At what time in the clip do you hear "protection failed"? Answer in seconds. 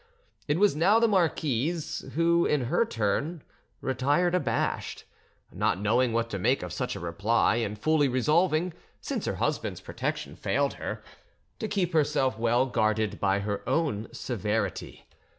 9.79-10.73